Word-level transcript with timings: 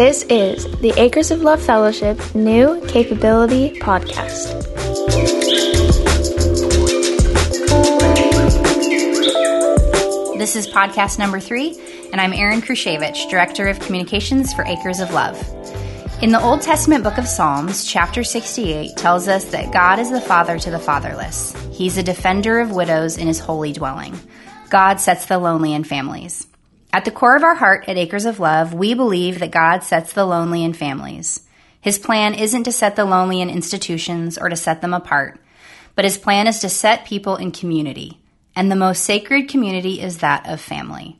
This 0.00 0.22
is 0.30 0.64
the 0.78 0.94
Acres 0.96 1.30
of 1.30 1.42
Love 1.42 1.60
Fellowship 1.60 2.34
New 2.34 2.80
Capability 2.86 3.78
Podcast. 3.80 4.48
This 10.38 10.56
is 10.56 10.66
podcast 10.68 11.18
number 11.18 11.38
three, 11.38 11.78
and 12.12 12.18
I'm 12.18 12.32
Erin 12.32 12.62
Kusiewicz, 12.62 13.28
Director 13.28 13.68
of 13.68 13.78
Communications 13.80 14.54
for 14.54 14.64
Acres 14.64 15.00
of 15.00 15.12
Love. 15.12 15.36
In 16.22 16.30
the 16.30 16.40
Old 16.40 16.62
Testament 16.62 17.04
book 17.04 17.18
of 17.18 17.28
Psalms, 17.28 17.84
chapter 17.84 18.24
68 18.24 18.96
tells 18.96 19.28
us 19.28 19.44
that 19.50 19.70
God 19.70 19.98
is 19.98 20.10
the 20.10 20.22
father 20.22 20.58
to 20.60 20.70
the 20.70 20.78
fatherless. 20.78 21.54
He's 21.72 21.98
a 21.98 22.02
defender 22.02 22.60
of 22.60 22.70
widows 22.70 23.18
in 23.18 23.26
his 23.26 23.38
holy 23.38 23.74
dwelling. 23.74 24.18
God 24.70 24.98
sets 24.98 25.26
the 25.26 25.36
lonely 25.36 25.74
in 25.74 25.84
families. 25.84 26.46
At 26.92 27.04
the 27.04 27.12
core 27.12 27.36
of 27.36 27.44
our 27.44 27.54
heart 27.54 27.84
at 27.88 27.96
Acres 27.96 28.24
of 28.24 28.40
Love, 28.40 28.74
we 28.74 28.94
believe 28.94 29.38
that 29.38 29.52
God 29.52 29.84
sets 29.84 30.12
the 30.12 30.24
lonely 30.24 30.64
in 30.64 30.72
families. 30.72 31.46
His 31.80 32.00
plan 32.00 32.34
isn't 32.34 32.64
to 32.64 32.72
set 32.72 32.96
the 32.96 33.04
lonely 33.04 33.40
in 33.40 33.48
institutions 33.48 34.36
or 34.36 34.48
to 34.48 34.56
set 34.56 34.80
them 34.80 34.92
apart, 34.92 35.40
but 35.94 36.04
his 36.04 36.18
plan 36.18 36.48
is 36.48 36.58
to 36.60 36.68
set 36.68 37.06
people 37.06 37.36
in 37.36 37.52
community. 37.52 38.18
And 38.56 38.70
the 38.70 38.76
most 38.76 39.04
sacred 39.04 39.48
community 39.48 40.00
is 40.00 40.18
that 40.18 40.48
of 40.48 40.60
family. 40.60 41.16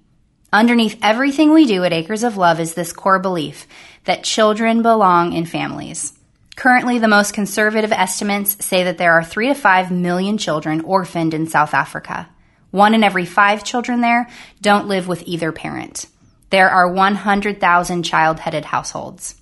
Underneath 0.53 0.99
everything 1.03 1.53
we 1.53 1.67
do 1.67 1.85
at 1.85 1.93
Acres 1.93 2.25
of 2.25 2.37
Love 2.37 2.59
is 2.59 2.75
this 2.75 2.93
core 2.93 3.21
belief 3.21 3.69
that 4.05 4.25
children 4.25 4.83
belong 4.83 5.33
in 5.33 5.47
families. 5.47 6.13
Currently, 6.57 6.99
the 6.99 7.07
most 7.07 7.33
conservative 7.33 7.93
estimates 7.93 8.63
say 8.65 8.83
that 8.83 8.99
there 8.99 9.13
are 9.13 9.23
three 9.23 9.47
to 9.47 9.55
five 9.55 9.93
million 9.93 10.37
children 10.37 10.81
orphaned 10.81 11.33
in 11.33 11.47
South 11.47 11.73
Africa. 11.73 12.29
One 12.71 12.95
in 12.95 13.03
every 13.03 13.25
five 13.25 13.65
children 13.65 14.01
there 14.01 14.29
don't 14.61 14.89
live 14.89 15.09
with 15.09 15.25
either 15.27 15.53
parent. 15.53 16.07
There 16.51 16.71
are 16.71 16.93
100,000 16.93 18.03
child 18.03 18.41
headed 18.41 18.65
households. 18.65 19.37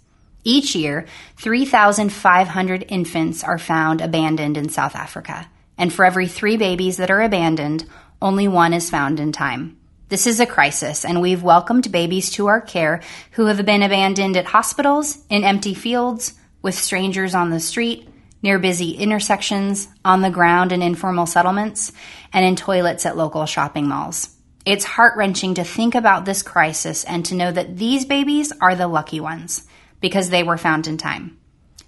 Each 0.44 0.74
year, 0.74 1.06
3,500 1.36 2.84
infants 2.88 3.44
are 3.44 3.58
found 3.58 4.00
abandoned 4.00 4.56
in 4.56 4.68
South 4.68 4.94
Africa. 4.94 5.48
And 5.76 5.92
for 5.92 6.04
every 6.04 6.26
three 6.26 6.56
babies 6.56 6.96
that 6.96 7.10
are 7.10 7.22
abandoned, 7.22 7.84
only 8.20 8.48
one 8.48 8.72
is 8.72 8.90
found 8.90 9.20
in 9.20 9.32
time. 9.32 9.76
This 10.08 10.26
is 10.26 10.40
a 10.40 10.46
crisis, 10.46 11.04
and 11.04 11.20
we've 11.20 11.42
welcomed 11.42 11.92
babies 11.92 12.30
to 12.30 12.46
our 12.46 12.62
care 12.62 13.02
who 13.32 13.46
have 13.46 13.64
been 13.66 13.82
abandoned 13.82 14.36
at 14.38 14.46
hospitals, 14.46 15.18
in 15.28 15.44
empty 15.44 15.74
fields, 15.74 16.32
with 16.62 16.74
strangers 16.74 17.34
on 17.34 17.50
the 17.50 17.60
street, 17.60 18.08
near 18.42 18.58
busy 18.58 18.92
intersections, 18.92 19.88
on 20.04 20.22
the 20.22 20.30
ground 20.30 20.72
in 20.72 20.82
informal 20.82 21.26
settlements, 21.26 21.92
and 22.32 22.44
in 22.44 22.56
toilets 22.56 23.04
at 23.04 23.16
local 23.16 23.46
shopping 23.46 23.88
malls. 23.88 24.30
It's 24.64 24.84
heart 24.84 25.16
wrenching 25.16 25.54
to 25.54 25.64
think 25.64 25.94
about 25.94 26.24
this 26.24 26.42
crisis 26.42 27.04
and 27.04 27.24
to 27.26 27.34
know 27.34 27.50
that 27.50 27.76
these 27.76 28.04
babies 28.04 28.52
are 28.60 28.74
the 28.74 28.86
lucky 28.86 29.20
ones 29.20 29.66
because 30.00 30.30
they 30.30 30.42
were 30.42 30.58
found 30.58 30.86
in 30.86 30.98
time. 30.98 31.38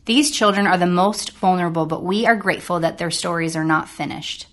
These 0.06 0.30
children 0.30 0.66
are 0.66 0.78
the 0.78 0.86
most 0.86 1.32
vulnerable, 1.32 1.86
but 1.86 2.02
we 2.02 2.26
are 2.26 2.36
grateful 2.36 2.80
that 2.80 2.98
their 2.98 3.10
stories 3.10 3.54
are 3.54 3.64
not 3.64 3.88
finished. 3.88 4.46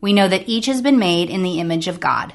We 0.00 0.12
know 0.12 0.28
that 0.28 0.48
each 0.48 0.66
has 0.66 0.82
been 0.82 0.98
made 0.98 1.30
in 1.30 1.42
the 1.42 1.60
image 1.60 1.88
of 1.88 2.00
God. 2.00 2.34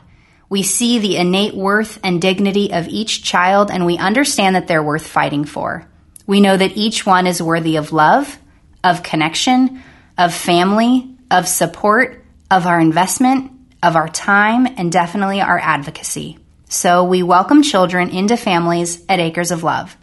We 0.50 0.64
see 0.64 1.00
the 1.00 1.18
innate 1.18 1.56
worth 1.56 2.00
and 2.04 2.22
dignity 2.22 2.72
of 2.72 2.88
each 2.88 3.24
child, 3.24 3.70
and 3.70 3.86
we 3.86 3.98
understand 3.98 4.56
that 4.56 4.68
they're 4.68 4.84
worth 4.84 5.08
fighting 5.08 5.46
for. 5.46 5.90
We 6.26 6.42
know 6.42 6.56
that 6.56 6.78
each 6.78 7.06
one 7.06 7.28
is 7.28 7.42
worthy 7.42 7.76
of 7.76 7.92
love 7.92 8.40
of 8.84 9.04
connection, 9.04 9.82
of 10.18 10.34
family, 10.34 11.16
of 11.32 11.48
support, 11.48 12.24
of 12.52 12.68
our 12.68 12.80
investment, 12.80 13.52
of 13.82 13.96
our 13.96 14.08
time, 14.08 14.68
and 14.78 14.92
definitely 14.92 15.42
our 15.42 15.60
advocacy. 15.60 16.38
So 16.70 17.04
we 17.04 17.24
welcome 17.24 17.64
children 17.64 18.10
into 18.10 18.38
families 18.38 19.04
at 19.08 19.20
Acres 19.20 19.52
of 19.52 19.64
Love. 19.64 19.96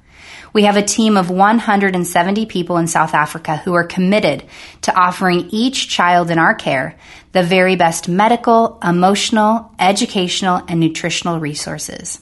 We 0.53 0.64
have 0.64 0.77
a 0.77 0.83
team 0.83 1.16
of 1.16 1.31
170 1.31 2.47
people 2.47 2.77
in 2.78 2.88
South 2.88 3.15
Africa 3.15 3.56
who 3.56 3.75
are 3.75 3.84
committed 3.84 4.44
to 4.82 4.94
offering 4.94 5.49
each 5.50 5.88
child 5.88 6.31
in 6.31 6.38
our 6.38 6.55
care 6.55 6.97
the 7.32 7.43
very 7.43 7.76
best 7.76 8.09
medical, 8.09 8.78
emotional, 8.82 9.72
educational, 9.78 10.62
and 10.66 10.81
nutritional 10.81 11.38
resources. 11.38 12.21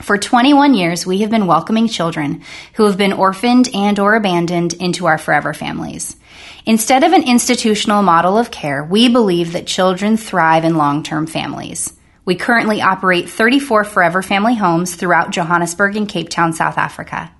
For 0.00 0.16
21 0.16 0.74
years, 0.74 1.06
we 1.06 1.18
have 1.18 1.30
been 1.30 1.46
welcoming 1.46 1.86
children 1.86 2.42
who 2.74 2.86
have 2.86 2.96
been 2.96 3.12
orphaned 3.12 3.68
and 3.74 3.98
or 3.98 4.14
abandoned 4.14 4.72
into 4.74 5.06
our 5.06 5.18
forever 5.18 5.52
families. 5.52 6.16
Instead 6.64 7.04
of 7.04 7.12
an 7.12 7.22
institutional 7.22 8.02
model 8.02 8.38
of 8.38 8.50
care, 8.50 8.82
we 8.82 9.08
believe 9.08 9.52
that 9.52 9.66
children 9.66 10.16
thrive 10.16 10.64
in 10.64 10.76
long-term 10.76 11.26
families. 11.26 11.92
We 12.24 12.36
currently 12.36 12.80
operate 12.80 13.28
34 13.28 13.84
forever 13.84 14.22
family 14.22 14.54
homes 14.54 14.94
throughout 14.94 15.30
Johannesburg 15.30 15.96
and 15.96 16.08
Cape 16.08 16.30
Town, 16.30 16.52
South 16.52 16.78
Africa. 16.78 17.30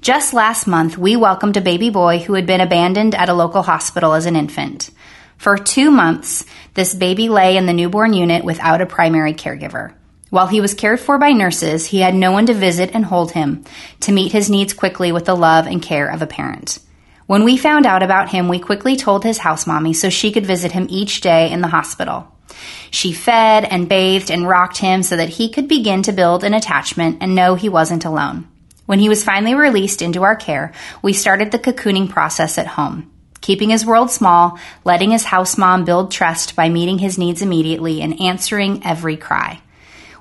Just 0.00 0.34
last 0.34 0.66
month, 0.66 0.98
we 0.98 1.16
welcomed 1.16 1.56
a 1.56 1.62
baby 1.62 1.90
boy 1.90 2.18
who 2.18 2.34
had 2.34 2.44
been 2.46 2.60
abandoned 2.60 3.14
at 3.14 3.28
a 3.28 3.34
local 3.34 3.62
hospital 3.62 4.12
as 4.14 4.26
an 4.26 4.36
infant. 4.36 4.90
For 5.36 5.56
two 5.56 5.90
months, 5.90 6.44
this 6.74 6.94
baby 6.94 7.28
lay 7.28 7.56
in 7.56 7.66
the 7.66 7.72
newborn 7.72 8.12
unit 8.12 8.44
without 8.44 8.80
a 8.80 8.86
primary 8.86 9.32
caregiver. 9.32 9.94
While 10.34 10.48
he 10.48 10.60
was 10.60 10.74
cared 10.74 10.98
for 10.98 11.16
by 11.16 11.30
nurses, 11.30 11.86
he 11.86 12.00
had 12.00 12.12
no 12.12 12.32
one 12.32 12.46
to 12.46 12.54
visit 12.54 12.90
and 12.92 13.04
hold 13.04 13.30
him, 13.30 13.62
to 14.00 14.10
meet 14.10 14.32
his 14.32 14.50
needs 14.50 14.74
quickly 14.74 15.12
with 15.12 15.26
the 15.26 15.36
love 15.36 15.68
and 15.68 15.80
care 15.80 16.08
of 16.08 16.22
a 16.22 16.26
parent. 16.26 16.80
When 17.26 17.44
we 17.44 17.56
found 17.56 17.86
out 17.86 18.02
about 18.02 18.30
him, 18.30 18.48
we 18.48 18.58
quickly 18.58 18.96
told 18.96 19.22
his 19.22 19.38
house 19.38 19.64
mommy 19.64 19.92
so 19.92 20.10
she 20.10 20.32
could 20.32 20.44
visit 20.44 20.72
him 20.72 20.88
each 20.90 21.20
day 21.20 21.52
in 21.52 21.60
the 21.60 21.68
hospital. 21.68 22.26
She 22.90 23.12
fed 23.12 23.62
and 23.62 23.88
bathed 23.88 24.28
and 24.28 24.48
rocked 24.48 24.78
him 24.78 25.04
so 25.04 25.16
that 25.16 25.28
he 25.28 25.48
could 25.48 25.68
begin 25.68 26.02
to 26.02 26.12
build 26.12 26.42
an 26.42 26.52
attachment 26.52 27.18
and 27.20 27.36
know 27.36 27.54
he 27.54 27.68
wasn't 27.68 28.04
alone. 28.04 28.48
When 28.86 28.98
he 28.98 29.08
was 29.08 29.22
finally 29.22 29.54
released 29.54 30.02
into 30.02 30.24
our 30.24 30.34
care, 30.34 30.72
we 31.00 31.12
started 31.12 31.52
the 31.52 31.60
cocooning 31.60 32.10
process 32.10 32.58
at 32.58 32.66
home 32.66 33.08
keeping 33.40 33.68
his 33.68 33.84
world 33.84 34.10
small, 34.10 34.58
letting 34.84 35.10
his 35.10 35.24
house 35.24 35.58
mom 35.58 35.84
build 35.84 36.10
trust 36.10 36.56
by 36.56 36.66
meeting 36.70 36.98
his 36.98 37.18
needs 37.18 37.42
immediately 37.42 38.00
and 38.00 38.18
answering 38.18 38.82
every 38.86 39.18
cry. 39.18 39.60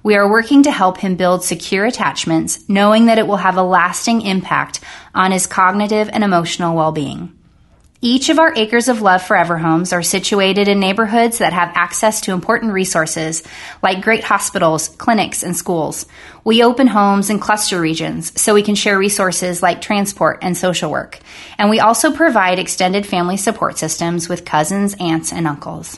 We 0.03 0.15
are 0.17 0.29
working 0.29 0.63
to 0.63 0.71
help 0.71 0.97
him 0.97 1.15
build 1.15 1.45
secure 1.45 1.85
attachments, 1.85 2.67
knowing 2.67 3.05
that 3.05 3.19
it 3.19 3.25
will 3.25 3.37
have 3.37 3.55
a 3.55 3.63
lasting 3.63 4.21
impact 4.21 4.81
on 5.15 5.31
his 5.31 5.47
cognitive 5.47 6.09
and 6.11 6.25
emotional 6.25 6.75
well 6.75 6.91
being. 6.91 7.31
Each 8.01 8.27
of 8.27 8.37
our 8.37 8.53
Acres 8.53 8.89
of 8.89 9.01
Love 9.01 9.23
Forever 9.23 9.57
homes 9.57 9.93
are 9.93 10.03
situated 10.03 10.67
in 10.67 10.81
neighborhoods 10.81 11.37
that 11.37 11.53
have 11.53 11.71
access 11.73 12.19
to 12.21 12.33
important 12.33 12.73
resources 12.73 13.43
like 13.81 14.03
great 14.03 14.25
hospitals, 14.25 14.89
clinics, 14.89 15.41
and 15.41 15.55
schools. 15.55 16.05
We 16.43 16.63
open 16.63 16.87
homes 16.87 17.29
in 17.29 17.39
cluster 17.39 17.79
regions 17.79 18.37
so 18.41 18.53
we 18.53 18.61
can 18.61 18.75
share 18.75 18.97
resources 18.97 19.63
like 19.63 19.79
transport 19.79 20.39
and 20.41 20.57
social 20.57 20.91
work. 20.91 21.19
And 21.57 21.69
we 21.69 21.79
also 21.79 22.11
provide 22.11 22.59
extended 22.59 23.05
family 23.05 23.37
support 23.37 23.77
systems 23.77 24.27
with 24.27 24.43
cousins, 24.43 24.97
aunts, 24.99 25.31
and 25.31 25.47
uncles. 25.47 25.97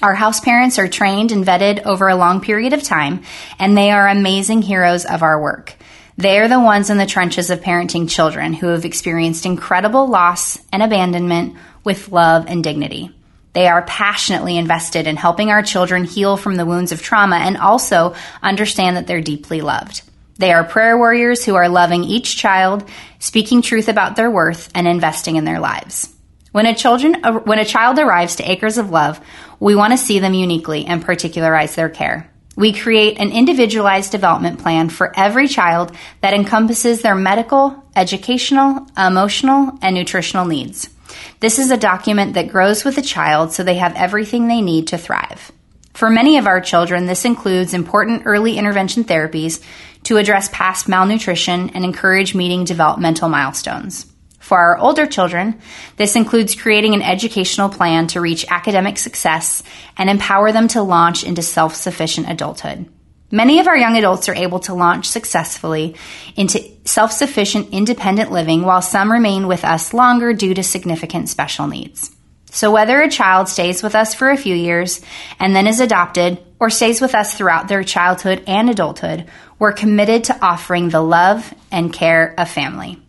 Our 0.00 0.14
house 0.14 0.38
parents 0.38 0.78
are 0.78 0.86
trained 0.86 1.32
and 1.32 1.44
vetted 1.44 1.84
over 1.84 2.08
a 2.08 2.14
long 2.14 2.40
period 2.40 2.72
of 2.72 2.84
time, 2.84 3.24
and 3.58 3.76
they 3.76 3.90
are 3.90 4.06
amazing 4.06 4.62
heroes 4.62 5.04
of 5.04 5.24
our 5.24 5.40
work. 5.40 5.74
They 6.16 6.38
are 6.38 6.46
the 6.46 6.60
ones 6.60 6.88
in 6.90 6.98
the 6.98 7.06
trenches 7.06 7.50
of 7.50 7.60
parenting 7.60 8.08
children 8.08 8.52
who 8.52 8.68
have 8.68 8.84
experienced 8.84 9.44
incredible 9.44 10.06
loss 10.06 10.58
and 10.72 10.84
abandonment 10.84 11.56
with 11.82 12.12
love 12.12 12.46
and 12.46 12.62
dignity. 12.62 13.10
They 13.54 13.66
are 13.66 13.82
passionately 13.82 14.56
invested 14.56 15.08
in 15.08 15.16
helping 15.16 15.50
our 15.50 15.62
children 15.62 16.04
heal 16.04 16.36
from 16.36 16.54
the 16.54 16.66
wounds 16.66 16.92
of 16.92 17.02
trauma 17.02 17.36
and 17.36 17.56
also 17.56 18.14
understand 18.40 18.96
that 18.96 19.08
they're 19.08 19.20
deeply 19.20 19.62
loved. 19.62 20.02
They 20.36 20.52
are 20.52 20.62
prayer 20.62 20.96
warriors 20.96 21.44
who 21.44 21.56
are 21.56 21.68
loving 21.68 22.04
each 22.04 22.36
child, 22.36 22.88
speaking 23.18 23.62
truth 23.62 23.88
about 23.88 24.14
their 24.14 24.30
worth, 24.30 24.70
and 24.76 24.86
investing 24.86 25.34
in 25.34 25.44
their 25.44 25.58
lives. 25.58 26.14
When 26.58 26.66
a 26.66 26.74
children 26.74 27.24
uh, 27.24 27.38
when 27.38 27.60
a 27.60 27.64
child 27.64 28.00
arrives 28.00 28.34
to 28.34 28.50
Acres 28.50 28.78
of 28.78 28.90
Love, 28.90 29.20
we 29.60 29.76
want 29.76 29.92
to 29.92 29.96
see 29.96 30.18
them 30.18 30.34
uniquely 30.34 30.86
and 30.86 31.00
particularize 31.00 31.76
their 31.76 31.88
care. 31.88 32.32
We 32.56 32.72
create 32.72 33.20
an 33.20 33.30
individualized 33.30 34.10
development 34.10 34.58
plan 34.58 34.88
for 34.88 35.12
every 35.16 35.46
child 35.46 35.92
that 36.20 36.34
encompasses 36.34 37.00
their 37.00 37.14
medical, 37.14 37.84
educational, 37.94 38.88
emotional, 38.98 39.78
and 39.82 39.94
nutritional 39.94 40.46
needs. 40.46 40.90
This 41.38 41.60
is 41.60 41.70
a 41.70 41.76
document 41.76 42.34
that 42.34 42.48
grows 42.48 42.84
with 42.84 42.96
the 42.96 43.02
child 43.02 43.52
so 43.52 43.62
they 43.62 43.76
have 43.76 43.94
everything 43.94 44.48
they 44.48 44.60
need 44.60 44.88
to 44.88 44.98
thrive. 44.98 45.52
For 45.94 46.10
many 46.10 46.38
of 46.38 46.48
our 46.48 46.60
children, 46.60 47.06
this 47.06 47.24
includes 47.24 47.72
important 47.72 48.22
early 48.24 48.58
intervention 48.58 49.04
therapies 49.04 49.62
to 50.02 50.16
address 50.16 50.48
past 50.52 50.88
malnutrition 50.88 51.70
and 51.70 51.84
encourage 51.84 52.34
meeting 52.34 52.64
developmental 52.64 53.28
milestones. 53.28 54.12
For 54.48 54.56
our 54.58 54.78
older 54.78 55.04
children, 55.04 55.60
this 55.96 56.16
includes 56.16 56.54
creating 56.54 56.94
an 56.94 57.02
educational 57.02 57.68
plan 57.68 58.06
to 58.06 58.20
reach 58.22 58.46
academic 58.48 58.96
success 58.96 59.62
and 59.98 60.08
empower 60.08 60.52
them 60.52 60.68
to 60.68 60.80
launch 60.80 61.22
into 61.22 61.42
self 61.42 61.74
sufficient 61.74 62.30
adulthood. 62.30 62.88
Many 63.30 63.60
of 63.60 63.66
our 63.66 63.76
young 63.76 63.98
adults 63.98 64.26
are 64.30 64.34
able 64.34 64.60
to 64.60 64.72
launch 64.72 65.04
successfully 65.04 65.96
into 66.34 66.64
self 66.86 67.12
sufficient 67.12 67.74
independent 67.74 68.32
living 68.32 68.62
while 68.62 68.80
some 68.80 69.12
remain 69.12 69.48
with 69.48 69.66
us 69.66 69.92
longer 69.92 70.32
due 70.32 70.54
to 70.54 70.62
significant 70.62 71.28
special 71.28 71.66
needs. 71.66 72.10
So 72.50 72.70
whether 72.70 73.02
a 73.02 73.10
child 73.10 73.50
stays 73.50 73.82
with 73.82 73.94
us 73.94 74.14
for 74.14 74.30
a 74.30 74.38
few 74.38 74.54
years 74.54 75.02
and 75.38 75.54
then 75.54 75.66
is 75.66 75.80
adopted, 75.80 76.42
or 76.58 76.70
stays 76.70 77.02
with 77.02 77.14
us 77.14 77.34
throughout 77.34 77.68
their 77.68 77.84
childhood 77.84 78.44
and 78.46 78.70
adulthood, 78.70 79.26
we're 79.58 79.72
committed 79.72 80.24
to 80.24 80.42
offering 80.42 80.88
the 80.88 81.02
love 81.02 81.52
and 81.70 81.92
care 81.92 82.34
of 82.38 82.48
family. 82.48 83.02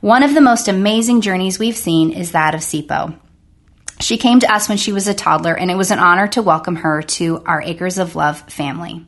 One 0.00 0.22
of 0.22 0.34
the 0.34 0.40
most 0.40 0.68
amazing 0.68 1.22
journeys 1.22 1.58
we've 1.58 1.76
seen 1.76 2.12
is 2.12 2.32
that 2.32 2.54
of 2.54 2.60
Sipo. 2.60 3.18
She 4.00 4.18
came 4.18 4.40
to 4.40 4.52
us 4.52 4.68
when 4.68 4.76
she 4.76 4.92
was 4.92 5.08
a 5.08 5.14
toddler, 5.14 5.56
and 5.56 5.70
it 5.70 5.76
was 5.76 5.90
an 5.90 5.98
honor 5.98 6.28
to 6.28 6.42
welcome 6.42 6.76
her 6.76 7.02
to 7.02 7.42
our 7.46 7.62
Acres 7.62 7.98
of 7.98 8.14
Love 8.14 8.40
family. 8.42 9.06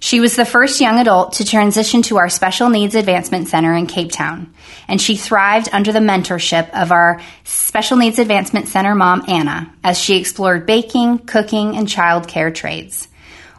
She 0.00 0.20
was 0.20 0.36
the 0.36 0.46
first 0.46 0.80
young 0.80 0.98
adult 0.98 1.34
to 1.34 1.44
transition 1.44 2.02
to 2.02 2.18
our 2.18 2.28
Special 2.28 2.70
Needs 2.70 2.94
Advancement 2.94 3.48
Center 3.48 3.74
in 3.74 3.86
Cape 3.86 4.12
Town, 4.12 4.54
and 4.86 5.00
she 5.00 5.16
thrived 5.16 5.68
under 5.72 5.92
the 5.92 5.98
mentorship 5.98 6.70
of 6.70 6.92
our 6.92 7.20
Special 7.44 7.96
Needs 7.96 8.18
Advancement 8.18 8.68
Center 8.68 8.94
mom, 8.94 9.24
Anna, 9.28 9.74
as 9.82 9.98
she 9.98 10.16
explored 10.16 10.66
baking, 10.66 11.18
cooking, 11.18 11.76
and 11.76 11.88
childcare 11.88 12.54
trades. 12.54 13.07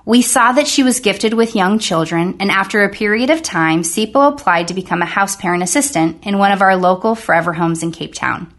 We 0.09 0.23
saw 0.23 0.53
that 0.53 0.67
she 0.67 0.81
was 0.81 1.01
gifted 1.01 1.35
with 1.35 1.55
young 1.55 1.77
children, 1.77 2.37
and 2.39 2.49
after 2.49 2.83
a 2.83 2.89
period 2.89 3.29
of 3.29 3.43
time, 3.43 3.83
Sipo 3.83 4.33
applied 4.33 4.69
to 4.69 4.73
become 4.73 5.03
a 5.03 5.05
house 5.05 5.35
parent 5.35 5.61
assistant 5.61 6.25
in 6.25 6.39
one 6.39 6.51
of 6.51 6.63
our 6.63 6.75
local 6.75 7.13
forever 7.13 7.53
homes 7.53 7.83
in 7.83 7.91
Cape 7.91 8.15
Town. 8.15 8.51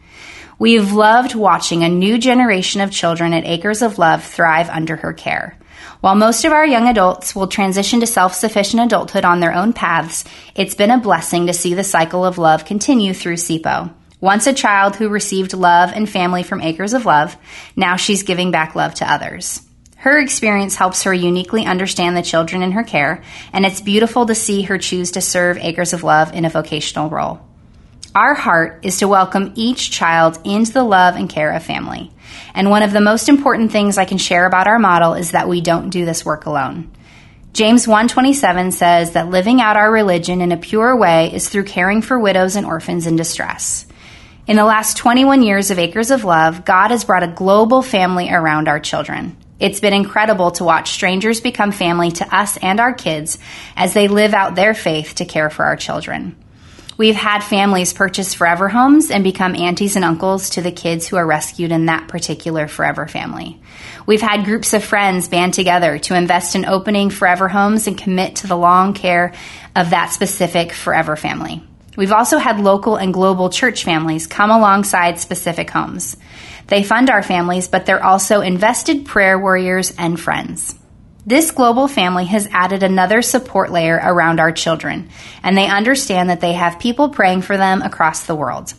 We've 0.61 0.93
loved 0.93 1.35
watching 1.35 1.83
a 1.83 1.89
new 1.89 2.19
generation 2.19 2.81
of 2.83 2.93
children 2.93 3.33
at 3.33 3.45
Acres 3.45 3.83
of 3.83 3.99
Love 3.99 4.23
thrive 4.23 4.71
under 4.71 4.95
her 4.95 5.13
care. 5.13 5.59
While 6.01 6.15
most 6.15 6.45
of 6.45 6.53
our 6.53 6.65
young 6.65 6.87
adults 6.87 7.35
will 7.35 7.49
transition 7.49 7.99
to 7.99 8.07
self 8.07 8.33
sufficient 8.33 8.85
adulthood 8.85 9.25
on 9.25 9.41
their 9.41 9.53
own 9.53 9.73
paths, 9.73 10.25
it's 10.55 10.77
been 10.77 10.93
a 10.93 10.99
blessing 10.99 11.49
to 11.49 11.53
see 11.53 11.75
the 11.75 11.83
cycle 11.83 12.25
of 12.25 12.39
love 12.39 12.65
continue 12.65 13.13
through 13.13 13.39
SIPO. 13.39 13.93
Once 14.21 14.47
a 14.47 14.53
child 14.53 14.95
who 14.95 15.09
received 15.09 15.53
love 15.53 15.91
and 15.93 16.09
family 16.09 16.45
from 16.45 16.61
Acres 16.61 16.95
of 16.95 17.07
Love, 17.07 17.37
now 17.75 17.97
she's 17.97 18.23
giving 18.23 18.53
back 18.53 18.77
love 18.77 18.95
to 18.95 19.13
others. 19.13 19.63
Her 20.01 20.19
experience 20.19 20.77
helps 20.77 21.03
her 21.03 21.13
uniquely 21.13 21.67
understand 21.67 22.17
the 22.17 22.23
children 22.23 22.63
in 22.63 22.73
her 22.73 22.83
care, 22.83 23.23
and 23.53 23.67
it's 23.67 23.83
beautiful 23.83 24.25
to 24.25 24.35
see 24.35 24.63
her 24.63 24.79
choose 24.79 25.11
to 25.11 25.21
serve 25.21 25.59
Acres 25.59 25.93
of 25.93 26.03
Love 26.03 26.33
in 26.33 26.47
a 26.47 26.49
vocational 26.49 27.11
role. 27.11 27.41
Our 28.15 28.33
heart 28.33 28.79
is 28.83 28.97
to 29.01 29.09
welcome 29.09 29.53
each 29.57 29.91
child 29.91 30.39
into 30.43 30.73
the 30.73 30.85
love 30.85 31.17
and 31.17 31.29
care 31.29 31.53
of 31.53 31.63
family. 31.63 32.11
And 32.55 32.71
one 32.71 32.83
of 32.83 32.95
the 32.95 33.03
most 33.03 33.29
important 33.29 33.73
things 33.73 33.99
I 33.99 34.07
can 34.07 34.17
share 34.17 34.47
about 34.47 34.67
our 34.67 34.79
model 34.79 35.13
is 35.13 35.33
that 35.33 35.51
we 35.51 35.61
don't 35.61 35.91
do 35.91 36.07
this 36.07 36.25
work 36.25 36.47
alone. 36.47 36.91
James 37.53 37.87
1:27 37.87 38.73
says 38.73 39.11
that 39.11 39.29
living 39.29 39.61
out 39.61 39.77
our 39.77 39.93
religion 39.93 40.41
in 40.41 40.51
a 40.51 40.57
pure 40.57 40.97
way 40.97 41.31
is 41.31 41.51
through 41.51 41.65
caring 41.65 42.01
for 42.01 42.19
widows 42.19 42.57
and 42.57 42.65
orphans 42.65 43.07
in 43.07 43.17
distress. 43.17 43.85
In 44.47 44.57
the 44.57 44.65
last 44.65 44.97
21 44.97 45.43
years 45.43 45.71
of 45.71 45.79
Acres 45.79 46.11
of 46.11 46.25
Love, 46.25 46.65
God 46.65 46.91
has 46.91 47.05
brought 47.05 47.23
a 47.23 47.29
global 47.29 47.83
family 47.83 48.33
around 48.33 48.67
our 48.67 48.81
children. 48.81 49.37
It's 49.61 49.81
been 49.81 49.93
incredible 49.93 50.51
to 50.53 50.65
watch 50.65 50.91
strangers 50.91 51.41
become 51.41 51.71
family 51.71 52.11
to 52.13 52.35
us 52.35 52.57
and 52.57 52.81
our 52.81 52.95
kids 52.95 53.39
as 53.77 53.93
they 53.93 54.09
live 54.09 54.35
out 54.35 54.55
their 54.55 54.75
faith 54.75 55.17
to 55.17 55.27
care 55.27 55.51
for 55.51 55.65
our 55.65 55.77
children. 55.77 56.35
We've 56.97 57.17
had 57.17 57.43
families 57.43 57.95
purchase 57.95 58.35
forever 58.35 58.69
homes 58.69 59.11
and 59.11 59.25
become 59.25 59.55
aunties 59.55 59.97
and 59.97 60.05
uncles 60.05 60.51
to 60.51 60.61
the 60.61 60.71
kids 60.71 61.07
who 61.07 61.17
are 61.17 61.27
rescued 61.27 61.73
in 61.73 61.87
that 61.87 62.09
particular 62.09 62.69
forever 62.69 63.07
family. 63.07 63.59
We've 64.05 64.21
had 64.21 64.45
groups 64.45 64.75
of 64.75 64.85
friends 64.85 65.29
band 65.29 65.55
together 65.55 65.99
to 65.99 66.15
invest 66.15 66.57
in 66.57 66.67
opening 66.67 67.09
forever 67.09 67.49
homes 67.49 67.87
and 67.87 67.97
commit 67.97 68.37
to 68.37 68.47
the 68.47 68.57
long 68.57 68.93
care 68.93 69.33
of 69.75 69.91
that 69.91 70.13
specific 70.13 70.73
forever 70.73 71.17
family. 71.17 71.63
We've 71.97 72.13
also 72.13 72.39
had 72.39 72.61
local 72.61 72.97
and 72.97 73.13
global 73.13 73.51
church 73.51 73.85
families 73.85 74.27
come 74.27 74.51
alongside 74.51 75.19
specific 75.19 75.71
homes. 75.71 76.17
They 76.69 76.85
fund 76.85 77.11
our 77.11 77.23
families, 77.23 77.67
but 77.67 77.85
they're 77.85 78.05
also 78.05 78.41
invested 78.41 79.07
prayer 79.07 79.39
warriors 79.39 79.93
and 79.99 80.19
friends. 80.19 80.77
This 81.27 81.51
global 81.51 81.89
family 81.89 82.25
has 82.27 82.49
added 82.53 82.83
another 82.83 83.23
support 83.23 83.71
layer 83.71 84.01
around 84.03 84.41
our 84.41 84.53
children, 84.53 85.11
and 85.43 85.57
they 85.57 85.67
understand 85.67 86.31
that 86.31 86.41
they 86.41 86.55
have 86.55 86.79
people 86.79 87.11
praying 87.11 87.43
for 87.43 87.57
them 87.57 87.83
across 87.83 88.25
the 88.25 88.35
world. 88.35 88.73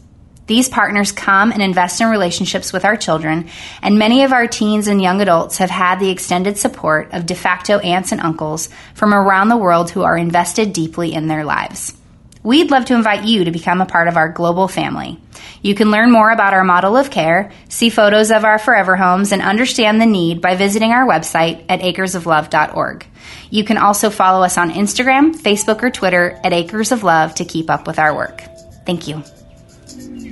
These 0.48 0.70
partners 0.70 1.12
come 1.12 1.52
and 1.52 1.62
invest 1.62 2.02
in 2.02 2.10
relationships 2.10 2.74
with 2.74 2.84
our 2.84 2.98
children, 2.98 3.50
and 3.82 4.00
many 4.00 4.24
of 4.24 4.34
our 4.34 4.48
teens 4.48 4.88
and 4.88 5.02
young 5.02 5.22
adults 5.22 5.58
have 5.58 5.70
had 5.70 6.00
the 6.00 6.10
extended 6.10 6.58
support 6.58 7.14
of 7.14 7.26
de 7.26 7.36
facto 7.36 7.78
aunts 7.80 8.12
and 8.12 8.20
uncles 8.20 8.70
from 8.96 9.14
around 9.14 9.50
the 9.50 9.58
world 9.58 9.92
who 9.92 10.02
are 10.02 10.18
invested 10.18 10.74
deeply 10.74 11.14
in 11.14 11.28
their 11.28 11.46
lives. 11.46 11.96
We'd 12.44 12.72
love 12.72 12.86
to 12.86 12.96
invite 12.96 13.26
you 13.26 13.44
to 13.44 13.52
become 13.52 13.82
a 13.82 13.86
part 13.86 14.08
of 14.08 14.18
our 14.18 14.30
global 14.30 14.68
family. 14.68 15.20
You 15.62 15.76
can 15.76 15.92
learn 15.92 16.12
more 16.12 16.32
about 16.32 16.54
our 16.54 16.64
model 16.64 16.98
of 16.98 17.12
care, 17.12 17.52
see 17.70 17.90
photos 17.92 18.32
of 18.32 18.46
our 18.46 18.58
forever 18.58 18.96
homes, 18.96 19.32
and 19.32 19.44
understand 19.44 20.02
the 20.02 20.08
need 20.08 20.42
by 20.42 20.56
visiting 20.56 20.92
our 20.92 21.06
website 21.06 21.64
at 21.70 21.82
acresoflove.org. 21.82 23.06
You 23.52 23.64
can 23.64 23.78
also 23.78 24.10
follow 24.10 24.44
us 24.44 24.58
on 24.58 24.72
Instagram, 24.72 25.36
Facebook, 25.36 25.84
or 25.84 25.92
Twitter 25.92 26.40
at 26.44 26.54
Acres 26.54 26.92
of 26.92 27.04
Love 27.04 27.36
to 27.36 27.46
keep 27.46 27.70
up 27.70 27.86
with 27.86 28.00
our 28.00 28.16
work. 28.16 28.42
Thank 28.88 29.08
you. 29.08 29.22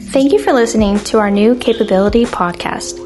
Thank 0.09 0.31
you 0.31 0.39
for 0.39 0.51
listening 0.51 0.97
to 1.00 1.19
our 1.19 1.29
new 1.29 1.53
Capability 1.56 2.25
podcast. 2.25 3.06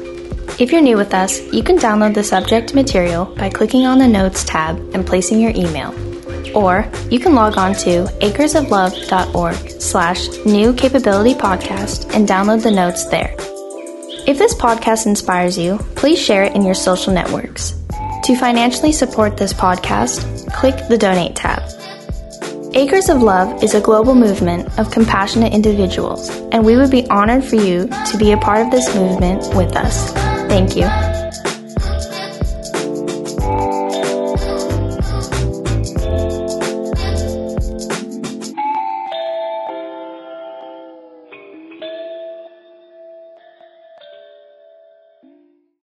If 0.58 0.72
you're 0.72 0.80
new 0.80 0.96
with 0.96 1.12
us, 1.12 1.42
you 1.52 1.62
can 1.62 1.76
download 1.76 2.14
the 2.14 2.24
subject 2.24 2.74
material 2.74 3.26
by 3.26 3.50
clicking 3.50 3.84
on 3.84 3.98
the 3.98 4.08
Notes 4.08 4.44
tab 4.44 4.78
and 4.94 5.06
placing 5.06 5.40
your 5.40 5.50
email 5.50 5.92
or 6.54 6.90
you 7.10 7.18
can 7.18 7.34
log 7.34 7.56
on 7.56 7.74
to 7.74 8.04
acresoflove.org 8.20 9.80
slash 9.80 10.28
new 10.44 10.72
capability 10.74 11.34
podcast 11.34 12.14
and 12.14 12.28
download 12.28 12.62
the 12.62 12.70
notes 12.70 13.06
there. 13.06 13.34
If 14.26 14.38
this 14.38 14.54
podcast 14.54 15.06
inspires 15.06 15.58
you, 15.58 15.78
please 15.96 16.18
share 16.18 16.44
it 16.44 16.54
in 16.54 16.62
your 16.62 16.74
social 16.74 17.12
networks. 17.12 17.74
To 18.24 18.36
financially 18.36 18.92
support 18.92 19.36
this 19.36 19.52
podcast, 19.52 20.50
click 20.52 20.88
the 20.88 20.96
donate 20.96 21.36
tab. 21.36 21.62
Acres 22.72 23.08
of 23.08 23.22
Love 23.22 23.62
is 23.62 23.74
a 23.74 23.80
global 23.80 24.14
movement 24.14 24.78
of 24.78 24.90
compassionate 24.90 25.52
individuals, 25.52 26.30
and 26.50 26.64
we 26.64 26.76
would 26.76 26.90
be 26.90 27.06
honored 27.08 27.44
for 27.44 27.56
you 27.56 27.86
to 28.10 28.16
be 28.18 28.32
a 28.32 28.36
part 28.36 28.66
of 28.66 28.72
this 28.72 28.92
movement 28.94 29.54
with 29.54 29.76
us. 29.76 30.12
Thank 30.48 30.74
you. 30.74 31.13